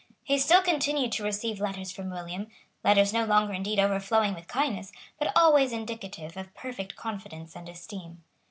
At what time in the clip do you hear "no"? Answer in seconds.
3.13-3.23